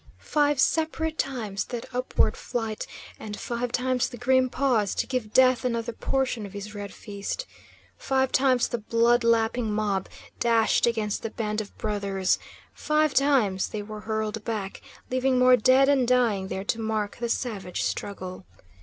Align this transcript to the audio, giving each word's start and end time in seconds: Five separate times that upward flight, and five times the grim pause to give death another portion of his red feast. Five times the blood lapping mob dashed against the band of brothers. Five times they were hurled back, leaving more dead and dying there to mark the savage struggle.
Five 0.17 0.59
separate 0.59 1.19
times 1.19 1.65
that 1.65 1.85
upward 1.93 2.35
flight, 2.35 2.87
and 3.19 3.39
five 3.39 3.71
times 3.71 4.09
the 4.09 4.17
grim 4.17 4.49
pause 4.49 4.95
to 4.95 5.05
give 5.05 5.31
death 5.31 5.63
another 5.63 5.93
portion 5.93 6.43
of 6.43 6.53
his 6.53 6.73
red 6.73 6.91
feast. 6.91 7.45
Five 7.99 8.31
times 8.31 8.67
the 8.69 8.79
blood 8.79 9.23
lapping 9.23 9.71
mob 9.71 10.09
dashed 10.39 10.87
against 10.87 11.21
the 11.21 11.29
band 11.29 11.61
of 11.61 11.77
brothers. 11.77 12.39
Five 12.73 13.13
times 13.13 13.67
they 13.69 13.83
were 13.83 14.01
hurled 14.01 14.43
back, 14.43 14.81
leaving 15.11 15.37
more 15.37 15.55
dead 15.55 15.87
and 15.87 16.07
dying 16.07 16.47
there 16.47 16.63
to 16.63 16.81
mark 16.81 17.17
the 17.17 17.29
savage 17.29 17.83
struggle. 17.83 18.43